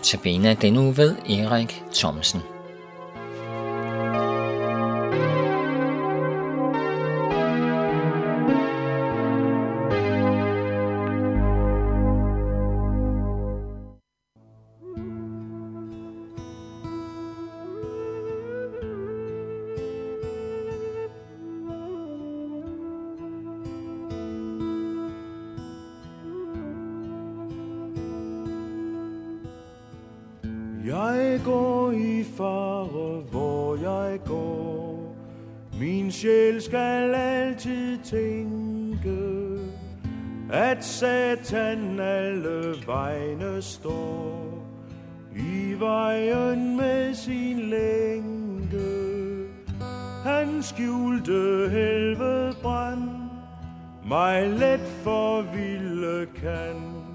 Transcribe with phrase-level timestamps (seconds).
[0.00, 2.49] Notabene denne uge ved Erik Thomsen.
[31.40, 35.16] Jeg går i fare, hvor jeg går.
[35.80, 39.18] Min sjæl skal altid tænke,
[40.52, 44.66] at Satan alle vegne står
[45.36, 48.88] i vejen med sin lænke.
[50.24, 53.10] Han skjulte helvede brand,
[54.08, 57.09] mig let for vilde kan.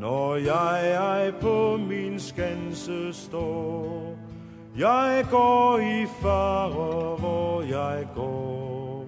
[0.00, 4.18] Når jeg ej på min skanse står,
[4.78, 9.06] jeg går i fare, hvor jeg går.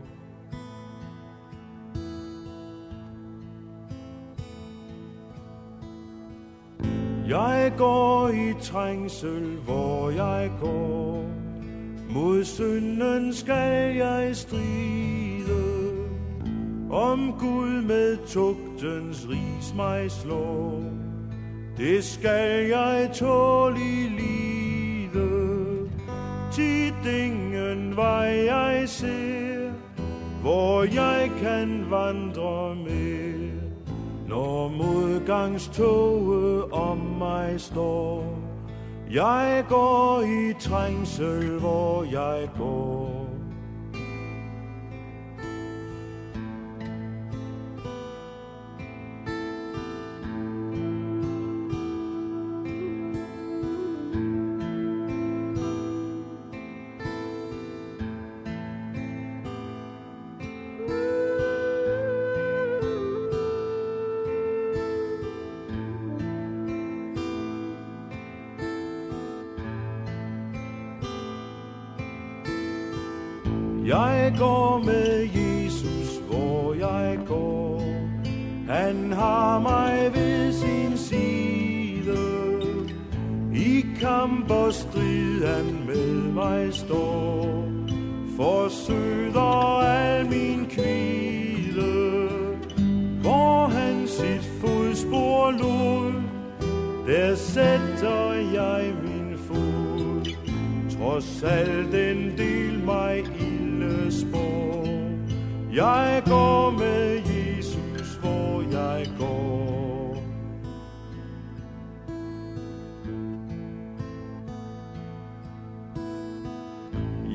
[7.29, 11.25] Jeg går i trængsel, hvor jeg går.
[12.11, 14.92] Mod synden skal jeg stride.
[16.93, 20.83] Om Gud med tugtens ris mig slår,
[21.77, 25.53] det skal jeg tåle i lide.
[26.53, 29.73] Tid ingen vej jeg ser,
[30.43, 33.51] hvor jeg kan vandre med.
[34.29, 38.39] Når modgangstoget om mig står,
[39.12, 43.22] jeg går i trængsel, hvor jeg går.
[74.22, 77.83] Jeg går med Jesus, hvor jeg går.
[78.69, 82.19] Han har mig ved sin side.
[83.55, 87.65] I kamp og strid han med mig står.
[88.37, 92.28] Forsøger al min kvide.
[93.21, 96.12] Hvor han sit fodspor lod,
[97.06, 100.27] der sætter jeg min fod.
[100.99, 103.41] Trods alt den del mig i
[104.21, 104.87] spor.
[105.75, 110.17] Jeg går med Jesus, hvor jeg går.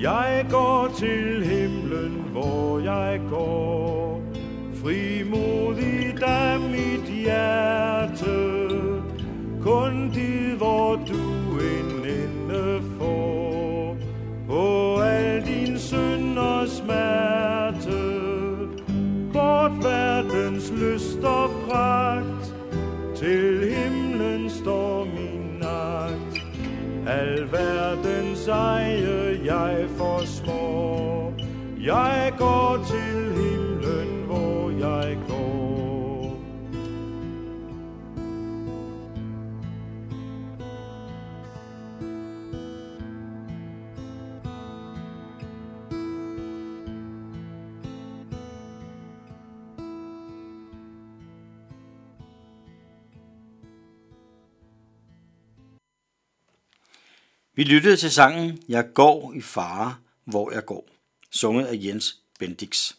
[0.02, 4.22] Jeg går til himlen, hvor jeg går.
[4.74, 5.67] Frimod
[27.52, 31.34] verdens eje jeg forsmår.
[31.80, 32.84] Jeg går
[57.58, 59.96] Vi lyttede til sangen Jeg går i fare,
[60.26, 60.88] hvor jeg går,
[61.32, 62.94] sunget af Jens Bendix.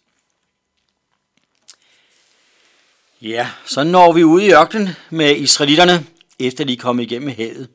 [3.22, 6.06] Ja, så når vi ud i ørkenen med israelitterne,
[6.38, 7.68] efter de kom igennem havet.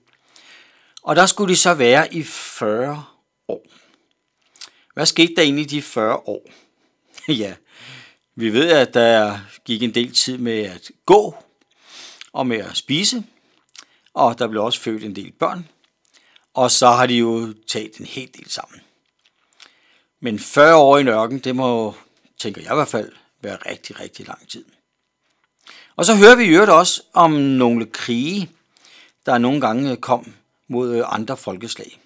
[1.03, 3.05] Og der skulle de så være i 40
[3.47, 3.65] år.
[4.93, 6.49] Hvad skete der egentlig i de 40 år?
[7.43, 7.55] ja,
[8.35, 11.35] vi ved, at der gik en del tid med at gå
[12.33, 13.23] og med at spise,
[14.13, 15.67] og der blev også født en del børn.
[16.53, 18.81] Og så har de jo talt en hel del sammen.
[20.19, 21.95] Men 40 år i ørken, det må,
[22.39, 23.11] tænker jeg i hvert fald,
[23.41, 24.65] være rigtig, rigtig lang tid.
[25.95, 28.49] Og så hører vi i øvrigt også om nogle krige,
[29.25, 30.33] der nogle gange kom
[30.67, 31.99] mod øh, andre folkeslag.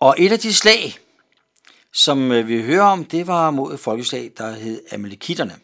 [0.00, 0.98] Og et af de slag,
[1.92, 5.58] som øh, vi hører om, det var mod et folkeslag, der hed Amalekitterne.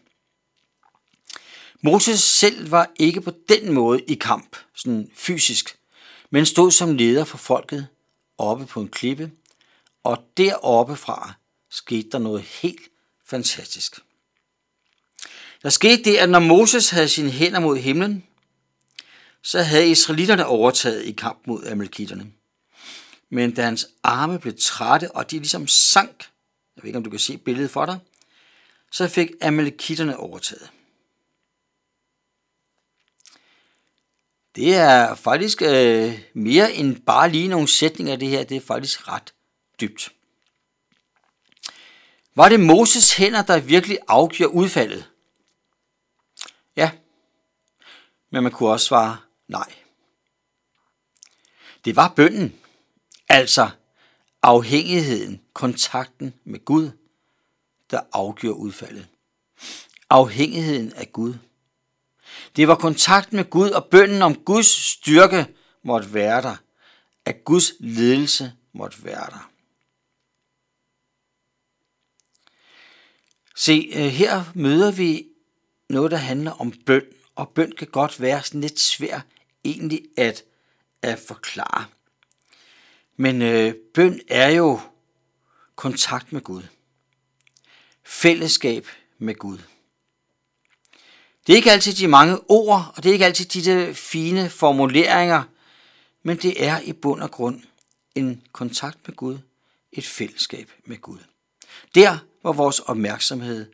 [1.82, 5.79] Moses selv var ikke på den måde i kamp, sådan fysisk,
[6.30, 7.88] men stod som leder for folket
[8.38, 9.30] oppe på en klippe,
[10.04, 11.32] og deroppe fra
[11.70, 12.82] skete der noget helt
[13.26, 14.00] fantastisk.
[15.62, 18.24] Der skete det, at når Moses havde sine hænder mod himlen,
[19.42, 22.32] så havde israelitterne overtaget i kamp mod amalekitterne.
[23.30, 26.30] Men da hans arme blev trætte, og de ligesom sank,
[26.76, 27.98] jeg ved ikke, om du kan se billedet for dig,
[28.92, 30.70] så fik amalekitterne overtaget.
[34.56, 38.44] Det er faktisk øh, mere end bare lige nogle sætninger af det her.
[38.44, 39.34] Det er faktisk ret
[39.80, 40.12] dybt.
[42.34, 45.10] Var det Moses hænder, der virkelig afgjorde udfaldet?
[46.76, 46.90] Ja,
[48.30, 49.16] men man kunne også svare
[49.48, 49.74] nej.
[51.84, 52.60] Det var bønden,
[53.28, 53.70] altså
[54.42, 56.90] afhængigheden, kontakten med Gud,
[57.90, 59.08] der afgjorde udfaldet.
[60.10, 61.34] Afhængigheden af Gud.
[62.56, 65.46] Det var kontakt med Gud og bønden om Guds styrke
[65.82, 66.56] måtte være der,
[67.24, 69.50] at Guds ledelse måtte være der.
[73.56, 75.26] Se, øh, her møder vi
[75.88, 77.02] noget, der handler om bøn,
[77.34, 79.20] og bøn kan godt være sådan lidt svær
[79.64, 80.44] egentlig at,
[81.02, 81.84] at forklare.
[83.16, 84.80] Men øh, bøn er jo
[85.76, 86.62] kontakt med Gud.
[88.04, 88.86] Fællesskab
[89.18, 89.58] med Gud.
[91.50, 94.50] Det er ikke altid de mange ord, og det er ikke altid de der fine
[94.50, 95.42] formuleringer,
[96.22, 97.62] men det er i bund og grund
[98.14, 99.38] en kontakt med Gud,
[99.92, 101.18] et fællesskab med Gud.
[101.94, 103.72] Der, hvor vores opmærksomhed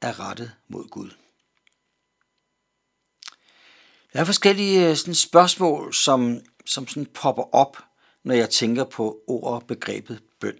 [0.00, 1.10] er rettet mod Gud.
[4.12, 7.84] Der er forskellige øh, sådan, spørgsmål, som, som sådan popper op,
[8.22, 10.58] når jeg tænker på ord og begrebet bøn.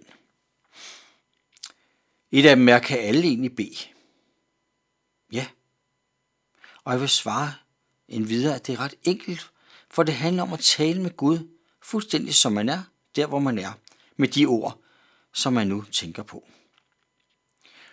[2.31, 3.77] Et af dem er, kan alle egentlig bede?
[5.31, 5.47] Ja.
[6.89, 7.53] Og jeg vil svare
[8.07, 9.51] en videre, at det er ret enkelt,
[9.89, 11.47] for det handler om at tale med Gud,
[11.81, 12.83] fuldstændig som man er,
[13.15, 13.71] der hvor man er,
[14.15, 14.79] med de ord,
[15.33, 16.47] som man nu tænker på.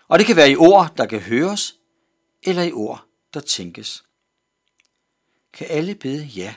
[0.08, 1.74] Og det kan være i ord, der kan høres,
[2.42, 3.04] eller i ord,
[3.34, 4.04] der tænkes.
[5.52, 6.54] Kan alle bede ja?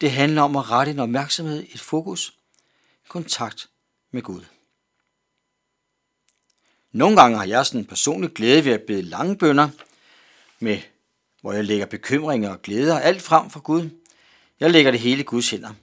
[0.00, 2.38] Det handler om at rette en opmærksomhed, et fokus,
[3.08, 3.70] kontakt
[4.10, 4.44] med Gud.
[6.92, 9.68] Nogle gange har jeg sådan en personlig glæde ved at bede lange bønder,
[10.58, 10.82] med,
[11.42, 13.90] hvor jeg lægger bekymringer og glæder alt frem for Gud.
[14.60, 15.74] Jeg lægger det hele i Guds hænder.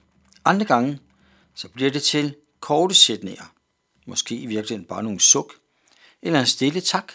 [0.44, 1.00] Andre gange,
[1.54, 3.54] så bliver det til korte sætninger.
[4.06, 5.54] Måske i virkeligheden bare nogle suk,
[6.22, 7.12] eller en stille tak,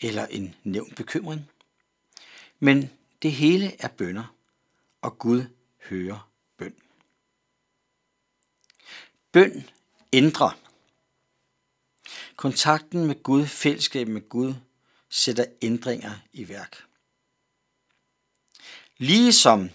[0.00, 1.50] eller en nævnt bekymring.
[2.60, 2.90] Men
[3.22, 4.34] det hele er bønder,
[5.02, 5.44] og Gud
[5.88, 6.28] hører
[6.58, 6.74] bøn.
[9.32, 9.68] Bøn
[10.12, 10.58] ændrer.
[12.36, 14.54] Kontakten med Gud, fællesskabet med Gud,
[15.08, 16.91] sætter ændringer i værk.
[19.02, 19.70] Ligesom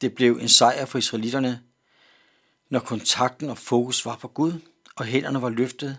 [0.00, 1.64] det blev en sejr for israelitterne,
[2.68, 4.60] når kontakten og fokus var på Gud,
[4.96, 5.98] og hænderne var løftet,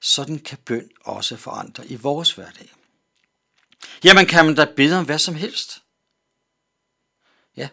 [0.00, 2.72] sådan kan bøn også forandre i vores hverdag.
[4.04, 5.82] Jamen kan man da bede om hvad som helst?
[7.56, 7.68] Ja.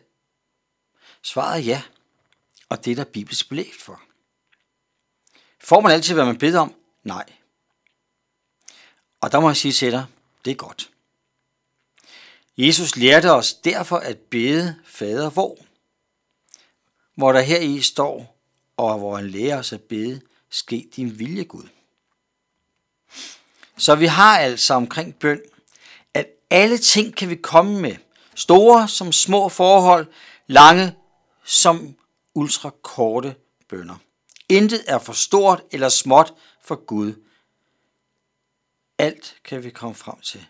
[1.21, 1.83] Svaret er ja,
[2.69, 4.01] og det er der bibelsk belæg for.
[5.59, 6.75] Får man altid, hvad man beder om?
[7.04, 7.33] Nej.
[9.21, 10.06] Og der må jeg sige til dig,
[10.45, 10.92] det er godt.
[12.57, 15.57] Jesus lærte os derfor at bede fader vor,
[17.16, 18.37] hvor der her i står,
[18.78, 21.68] og hvor han lærer os at bede, ske din vilje Gud.
[23.78, 25.42] Så vi har altså omkring bøn,
[26.14, 27.95] at alle ting kan vi komme med.
[28.35, 30.07] Store som små forhold,
[30.47, 30.95] lange
[31.44, 31.95] som
[32.33, 33.35] ultrakorte
[33.69, 33.95] bønder.
[34.49, 37.14] Intet er for stort eller småt for Gud.
[38.97, 40.45] Alt kan vi komme frem til.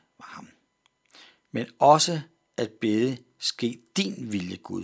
[1.52, 2.22] Men også
[2.58, 4.84] at bede ske din vilje, Gud,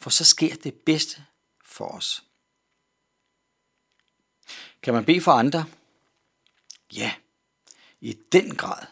[0.00, 1.24] for så sker det bedste
[1.64, 2.24] for os.
[4.82, 5.64] Kan man bede for andre?
[6.92, 7.14] Ja,
[8.00, 8.86] i den grad.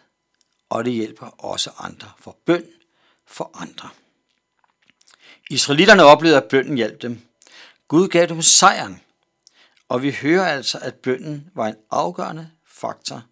[0.68, 2.66] Og det hjælper også andre for bøn
[3.26, 3.88] for andre.
[5.50, 7.20] Israelitterne oplevede, at bønnen hjalp dem.
[7.88, 9.00] Gud gav dem sejren.
[9.88, 13.22] Og vi hører altså, at bønnen var en afgørende faktor,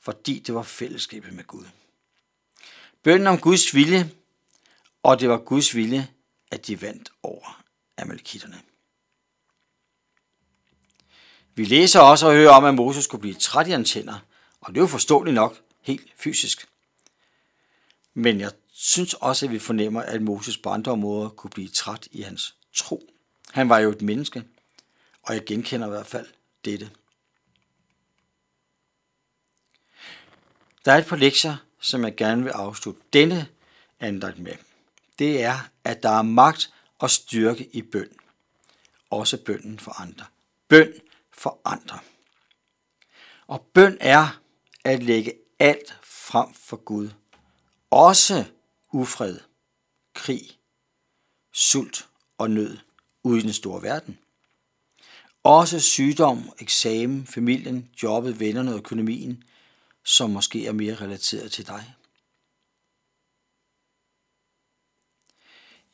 [0.00, 1.64] fordi det var fællesskabet med Gud.
[3.02, 4.10] Bønden om Guds vilje,
[5.02, 6.08] og det var Guds vilje,
[6.50, 7.64] at de vandt over
[7.98, 8.62] amalekitterne.
[11.54, 14.18] Vi læser også og hører om, at Moses skulle blive træt i hans hænder,
[14.60, 16.68] og det er jo forståeligt nok, helt fysisk.
[18.14, 22.08] Men jeg synes også, at vi fornemmer, at Moses på andre måder kunne blive træt
[22.10, 23.10] i hans tro.
[23.50, 24.44] Han var jo et menneske,
[25.22, 26.26] og jeg genkender i hvert fald
[26.64, 26.90] dette.
[30.84, 33.46] Der er et par lektier, som jeg gerne vil afslutte denne
[34.00, 34.54] andagt med,
[35.18, 38.08] det er, at der er magt og styrke i bøn.
[39.10, 40.24] Også bønden for andre.
[40.68, 40.92] Bøn
[41.32, 41.98] for andre.
[43.46, 44.40] Og bøn er
[44.84, 47.10] at lægge alt frem for Gud.
[47.90, 48.44] Også
[48.92, 49.38] ufred,
[50.14, 50.58] krig,
[51.52, 52.08] sult
[52.38, 52.78] og nød
[53.22, 54.18] ude i den store verden.
[55.44, 59.44] Også sygdom, eksamen, familien, jobbet, vennerne og økonomien,
[60.04, 61.94] som måske er mere relateret til dig.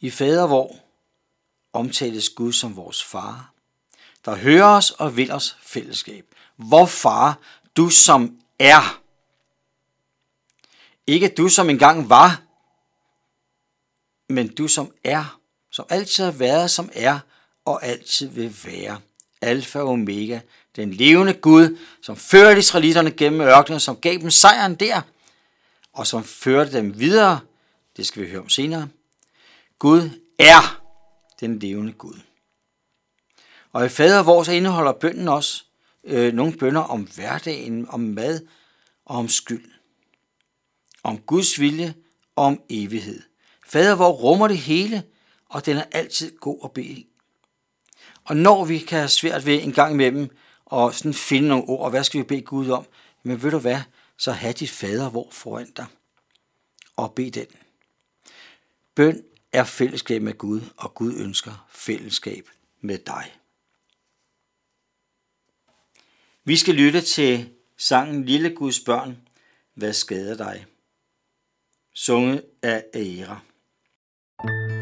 [0.00, 0.77] I fadervor
[1.73, 3.53] omtales Gud som vores far,
[4.25, 6.35] der hører os og vil os fællesskab.
[6.57, 7.38] Hvor far,
[7.77, 9.03] du som er.
[11.07, 12.43] Ikke du som engang var,
[14.29, 17.21] men du som er, som altid har været, som er
[17.65, 19.00] og altid vil være.
[19.40, 20.40] Alfa og Omega,
[20.76, 25.00] den levende Gud, som førte israelitterne gennem ørkenen, som gav dem sejren der,
[25.92, 27.40] og som førte dem videre,
[27.97, 28.88] det skal vi høre om senere.
[29.78, 30.83] Gud er
[31.40, 32.21] den levende Gud.
[33.73, 35.64] Og i fader vores indeholder bønden også
[36.04, 38.40] øh, nogle bønder om hverdagen, om mad
[39.07, 39.71] og om skyld.
[41.02, 41.95] Om Guds vilje
[42.37, 43.23] og om evighed.
[43.66, 45.02] Fader vor rummer det hele,
[45.49, 47.04] og den er altid god at bede
[48.28, 50.28] og når vi kan have svært ved en gang med
[50.64, 52.87] og sådan finde nogle ord, hvad skal vi bede Gud om?
[53.23, 53.80] Men ved du hvad,
[54.16, 55.87] så have dit fader hvor foran dig,
[56.97, 57.47] og bed den.
[58.94, 62.49] Bøn er fællesskab med Gud, og Gud ønsker fællesskab
[62.80, 63.35] med dig.
[66.44, 69.28] Vi skal lytte til sangen Lille Guds børn,
[69.75, 70.66] hvad skader dig?
[71.94, 73.40] Sunget af Aera.
[74.40, 74.77] thank you